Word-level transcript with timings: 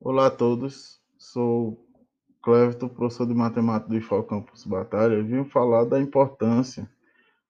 Olá 0.00 0.28
a 0.28 0.30
todos, 0.30 1.00
sou 1.18 1.84
Cleverton, 2.44 2.88
professor 2.88 3.26
de 3.26 3.34
matemática 3.34 3.88
do 3.88 3.96
IFAL 3.96 4.22
Campus 4.22 4.64
Batalha, 4.64 5.20
vim 5.24 5.44
falar 5.44 5.86
da 5.86 6.00
importância 6.00 6.88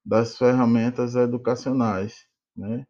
das 0.02 0.38
ferramentas 0.38 1.14
educacionais, 1.14 2.24
né? 2.56 2.86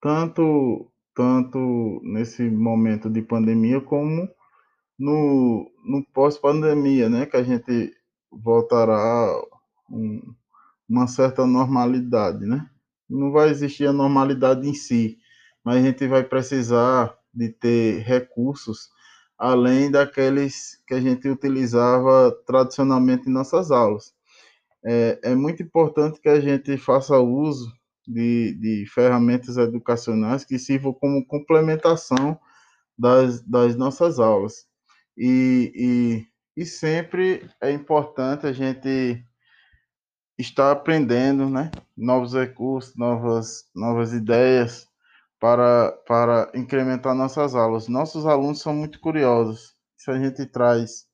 Tanto, 0.00 0.90
tanto 1.14 2.00
nesse 2.02 2.48
momento 2.48 3.10
de 3.10 3.20
pandemia 3.20 3.82
como 3.82 4.26
no, 4.98 5.70
no 5.84 6.02
pós-pandemia, 6.14 7.10
né? 7.10 7.26
Que 7.26 7.36
a 7.36 7.42
gente 7.42 7.94
voltará 8.30 9.30
um, 9.90 10.22
uma 10.88 11.06
certa 11.06 11.46
normalidade, 11.46 12.46
né? 12.46 12.66
Não 13.10 13.30
vai 13.30 13.50
existir 13.50 13.86
a 13.86 13.92
normalidade 13.92 14.66
em 14.66 14.72
si, 14.72 15.18
mas 15.62 15.76
a 15.76 15.82
gente 15.82 16.08
vai 16.08 16.24
precisar 16.24 17.14
de 17.32 17.48
ter 17.48 18.00
recursos 18.02 18.90
além 19.38 19.90
daqueles 19.90 20.80
que 20.86 20.94
a 20.94 21.00
gente 21.00 21.28
utilizava 21.28 22.30
tradicionalmente 22.46 23.28
em 23.28 23.32
nossas 23.32 23.70
aulas. 23.70 24.14
É, 24.84 25.18
é 25.24 25.34
muito 25.34 25.62
importante 25.62 26.20
que 26.20 26.28
a 26.28 26.40
gente 26.40 26.76
faça 26.76 27.18
uso 27.18 27.72
de, 28.06 28.54
de 28.54 28.86
ferramentas 28.86 29.56
educacionais 29.56 30.44
que 30.44 30.58
sirvam 30.58 30.92
como 30.92 31.26
complementação 31.26 32.38
das, 32.98 33.40
das 33.42 33.76
nossas 33.76 34.18
aulas. 34.18 34.66
E, 35.16 35.72
e, 36.56 36.62
e 36.62 36.64
sempre 36.64 37.48
é 37.60 37.70
importante 37.70 38.46
a 38.46 38.52
gente 38.52 39.24
estar 40.38 40.72
aprendendo 40.72 41.48
né? 41.48 41.70
novos 41.96 42.34
recursos, 42.34 42.96
novas, 42.96 43.64
novas 43.74 44.12
ideias, 44.12 44.88
para, 45.42 45.90
para 46.06 46.52
incrementar 46.54 47.16
nossas 47.16 47.56
aulas. 47.56 47.88
Nossos 47.88 48.26
alunos 48.26 48.60
são 48.60 48.72
muito 48.72 49.00
curiosos. 49.00 49.74
Se 49.96 50.08
a 50.08 50.16
gente 50.16 50.46
traz 50.46 51.08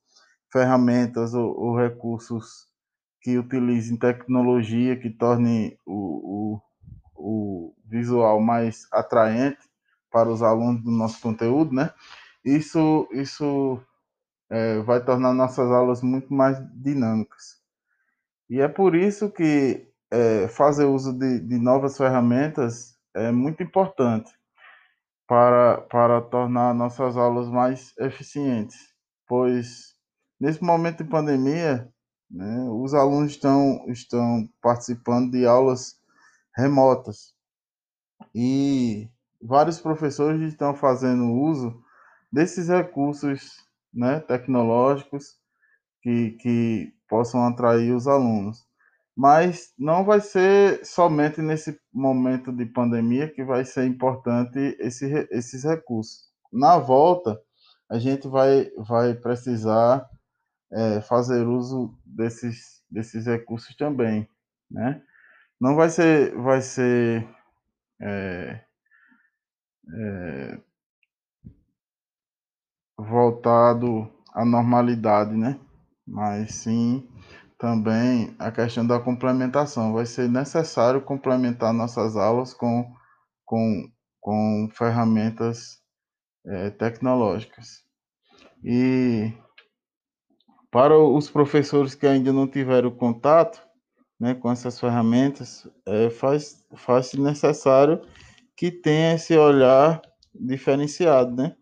ferramentas 0.53 1.33
ou, 1.33 1.59
ou 1.59 1.75
recursos 1.75 2.67
que 3.23 3.39
utilizem 3.39 3.97
tecnologia, 3.97 5.01
que 5.01 5.09
tornem 5.09 5.79
o, 5.87 6.59
o, 6.59 6.61
o 7.15 7.75
visual 7.87 8.39
mais 8.39 8.87
atraente 8.93 9.67
para 10.11 10.29
os 10.29 10.43
alunos 10.43 10.83
do 10.83 10.91
nosso 10.91 11.23
conteúdo, 11.23 11.75
né? 11.75 11.91
Isso, 12.45 13.09
isso 13.13 13.81
é, 14.51 14.79
vai 14.83 15.03
tornar 15.03 15.33
nossas 15.33 15.71
aulas 15.71 16.03
muito 16.03 16.35
mais 16.35 16.59
dinâmicas. 16.75 17.63
E 18.51 18.61
é 18.61 18.69
por 18.69 18.95
isso 18.95 19.31
que 19.31 19.89
é, 20.11 20.49
fazer 20.49 20.85
uso 20.85 21.19
de, 21.19 21.41
de 21.41 21.59
novas 21.59 21.97
ferramentas 21.97 22.98
é 23.19 23.33
muito 23.33 23.63
importante 23.63 24.33
para, 25.27 25.83
para 25.83 26.21
tornar 26.23 26.75
nossas 26.75 27.17
aulas 27.17 27.49
mais 27.49 27.93
eficientes, 27.99 28.77
pois 29.27 29.95
nesse 30.41 30.63
momento 30.63 31.03
de 31.03 31.11
pandemia, 31.11 31.93
né, 32.31 32.69
os 32.71 32.95
alunos 32.95 33.33
estão, 33.33 33.85
estão 33.89 34.49
participando 34.63 35.33
de 35.33 35.47
aulas 35.47 35.97
remotas. 36.57 37.35
E 38.35 39.09
vários 39.41 39.81
professores 39.81 40.41
estão 40.43 40.75
fazendo 40.75 41.33
uso 41.33 41.83
desses 42.33 42.69
recursos 42.69 43.57
né, 43.93 44.21
tecnológicos 44.21 45.37
que, 46.03 46.33
que 46.33 46.93
possam 47.09 47.45
atrair 47.47 47.95
os 47.95 48.07
alunos 48.07 48.68
mas 49.19 49.75
não 49.77 50.05
vai 50.05 50.21
ser 50.21 50.87
somente 50.87 51.43
nesse 51.43 51.77
momento 51.93 52.53
de 52.53 52.65
pandemia 52.65 53.29
que 53.29 53.43
vai 53.43 53.65
ser 53.65 53.85
importante 53.85 54.77
esse, 54.79 55.07
esses 55.33 55.65
recursos. 55.65 56.31
Na 56.53 56.79
volta, 56.79 57.37
a 57.91 57.99
gente 57.99 58.29
vai, 58.29 58.71
vai 58.77 59.15
precisar 59.15 60.09
é, 60.71 61.01
fazer 61.01 61.45
uso 61.49 61.99
desses, 62.07 62.81
desses 62.89 63.27
recursos 63.27 63.75
também, 63.75 64.29
né? 64.71 65.03
Não 65.61 65.75
vai 65.75 65.91
ser, 65.91 66.33
vai 66.37 66.63
ser 66.63 67.29
é, 68.01 68.61
é, 69.97 70.61
voltado 72.97 74.09
à 74.33 74.45
normalidade, 74.45 75.37
né? 75.37 75.59
Mas 76.07 76.55
sim 76.55 77.09
também 77.59 78.35
a 78.39 78.51
questão 78.51 78.87
da 78.87 79.01
complementação. 79.01 79.93
Vai 79.93 80.07
ser 80.07 80.29
necessário 80.29 81.03
complementar 81.03 81.73
nossas 81.73 82.17
aulas 82.17 82.55
com, 82.55 82.95
com, 83.45 83.91
com 84.21 84.69
ferramentas 84.73 85.79
é, 86.47 86.71
tecnológicas. 86.71 87.83
E 88.65 89.33
para 90.71 90.99
os 90.99 91.31
professores 91.31 91.95
que 91.95 92.07
ainda 92.07 92.33
não 92.33 92.47
tiveram 92.47 92.91
contato 92.91 93.63
né, 94.19 94.35
com 94.35 94.51
essas 94.51 94.79
ferramentas, 94.79 95.69
é, 95.87 96.11
faz, 96.11 96.65
faz 96.77 97.13
necessário 97.15 98.01
que 98.57 98.71
tenha 98.71 99.15
esse 99.15 99.37
olhar 99.37 100.01
diferenciado, 100.35 101.35
né? 101.35 101.55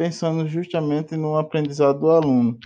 pensando 0.00 0.48
justamente 0.48 1.14
no 1.14 1.36
aprendizado 1.36 2.00
do 2.00 2.10
aluno. 2.10 2.58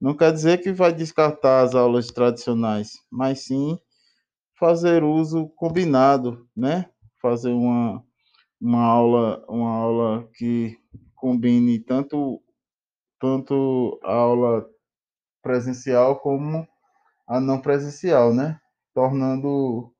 Não 0.00 0.14
quer 0.14 0.32
dizer 0.32 0.58
que 0.62 0.72
vai 0.72 0.92
descartar 0.92 1.62
as 1.62 1.74
aulas 1.74 2.08
tradicionais, 2.08 2.92
mas 3.10 3.44
sim 3.46 3.78
fazer 4.58 5.04
uso 5.04 5.48
combinado, 5.56 6.46
né? 6.56 6.90
Fazer 7.20 7.50
uma, 7.50 8.02
uma 8.60 8.82
aula 8.84 9.44
uma 9.48 9.70
aula 9.70 10.28
que 10.34 10.78
combine 11.14 11.78
tanto 11.80 12.42
tanto 13.20 13.98
a 14.04 14.12
aula 14.12 14.66
presencial 15.42 16.20
como 16.20 16.66
a 17.26 17.40
não 17.40 17.60
presencial, 17.60 18.34
né? 18.34 18.60
Tornando 18.94 19.92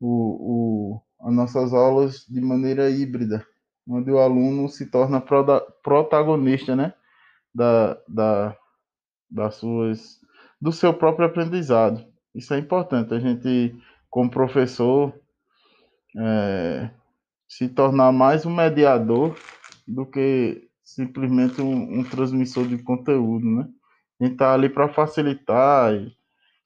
o, 0.00 0.96
o, 0.96 1.02
as 1.20 1.34
nossas 1.34 1.72
aulas 1.74 2.24
de 2.28 2.40
maneira 2.40 2.90
híbrida, 2.90 3.46
onde 3.88 4.10
o 4.10 4.18
aluno 4.18 4.68
se 4.68 4.90
torna 4.90 5.20
protagonista, 5.82 6.76
né? 6.76 6.94
Da, 7.54 7.94
da, 8.08 8.56
das 9.30 9.56
suas, 9.56 10.20
do 10.60 10.72
seu 10.72 10.94
próprio 10.94 11.26
aprendizado. 11.26 12.04
Isso 12.34 12.52
é 12.54 12.58
importante, 12.58 13.14
a 13.14 13.18
gente, 13.18 13.74
como 14.10 14.30
professor, 14.30 15.12
é, 16.16 16.90
se 17.48 17.68
tornar 17.68 18.12
mais 18.12 18.44
um 18.44 18.54
mediador 18.54 19.36
do 19.86 20.04
que 20.06 20.68
simplesmente 20.82 21.60
um, 21.60 22.00
um 22.00 22.04
transmissor 22.04 22.66
de 22.66 22.78
conteúdo, 22.78 23.44
né? 23.44 23.68
A 24.20 24.24
gente 24.24 24.32
está 24.32 24.54
ali 24.54 24.68
para 24.68 24.88
facilitar 24.88 25.94
e, 25.94 26.16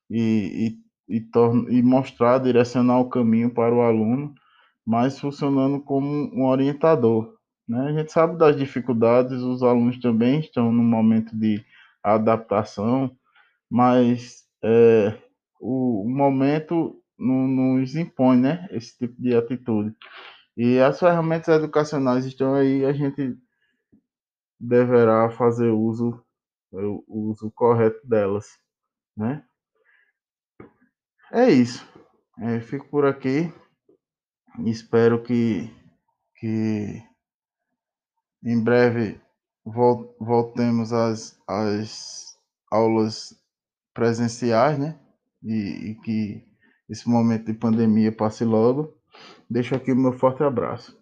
e, 0.08 0.78
e, 1.08 1.18
e, 1.18 1.78
e 1.78 1.82
mostrar, 1.82 2.38
direcionar 2.38 3.00
o 3.00 3.08
caminho 3.08 3.50
para 3.50 3.74
o 3.74 3.80
aluno, 3.80 4.34
mas 4.86 5.18
funcionando 5.18 5.80
como 5.80 6.06
um 6.32 6.44
orientador. 6.46 7.34
Né? 7.68 7.88
A 7.88 7.92
gente 7.92 8.12
sabe 8.12 8.36
das 8.36 8.56
dificuldades, 8.56 9.40
os 9.42 9.62
alunos 9.62 9.98
também 10.00 10.40
estão 10.40 10.70
no 10.72 10.82
momento 10.82 11.36
de 11.36 11.64
adaptação, 12.02 13.16
mas 13.70 14.44
é, 14.62 15.16
o, 15.60 16.08
momento 16.08 17.00
não, 17.18 17.46
nos 17.46 17.94
impõe 17.94 18.38
né, 18.38 18.68
esse 18.70 18.96
tipo 18.96 19.20
de 19.20 19.34
atitude. 19.34 19.94
E 20.56 20.78
as 20.78 20.98
ferramentas 20.98 21.54
educacionais 21.56 22.24
estão 22.24 22.54
aí, 22.54 22.84
a 22.84 22.92
gente 22.92 23.36
deverá 24.58 25.30
fazer 25.30 25.70
uso, 25.70 26.22
o 26.72 27.30
uso 27.30 27.50
correto 27.50 28.06
delas. 28.06 28.46
Né? 29.16 29.44
É 31.32 31.48
isso. 31.48 31.86
É, 32.38 32.60
fico 32.60 32.88
por 32.88 33.06
aqui. 33.06 33.52
Espero 34.66 35.22
que, 35.22 35.70
que 36.36 37.02
em 38.42 38.62
breve 38.62 39.20
voltemos 39.64 40.92
às, 40.92 41.38
às 41.46 42.36
aulas 42.70 43.34
presenciais, 43.92 44.78
né? 44.78 44.98
E, 45.42 45.90
e 45.90 45.94
que 46.02 46.44
esse 46.88 47.08
momento 47.08 47.46
de 47.46 47.54
pandemia 47.54 48.12
passe 48.12 48.44
logo. 48.44 48.94
Deixo 49.48 49.74
aqui 49.74 49.92
o 49.92 49.96
meu 49.96 50.12
forte 50.12 50.42
abraço. 50.42 50.98